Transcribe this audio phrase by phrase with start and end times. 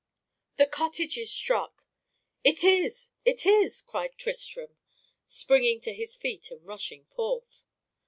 [0.55, 1.85] "The cottage is struck!"
[2.43, 4.75] "It is it is!" cried Tristram,
[5.27, 7.65] springing to his feet and rushing forth.